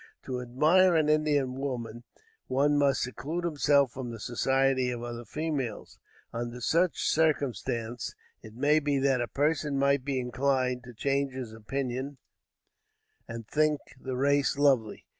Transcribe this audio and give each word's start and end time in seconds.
To 0.23 0.41
admire 0.41 0.95
an 0.95 1.09
Indian 1.09 1.53
woman 1.57 2.05
one 2.47 2.75
must 2.75 3.03
seclude 3.03 3.43
himself 3.43 3.91
from 3.91 4.09
the 4.09 4.19
society 4.19 4.89
of 4.89 5.03
other 5.03 5.25
females; 5.25 5.99
under 6.33 6.59
such 6.59 7.07
circumstances 7.07 8.15
it 8.41 8.55
may 8.55 8.79
be 8.79 8.97
that 8.97 9.21
a 9.21 9.27
person 9.27 9.77
might 9.77 10.03
be 10.03 10.19
inclined 10.19 10.83
to 10.85 10.95
change 10.95 11.33
his 11.33 11.53
opinion 11.53 12.17
and 13.27 13.45
think 13.47 13.79
the 13.99 14.15
race 14.17 14.57
lovely. 14.57 15.05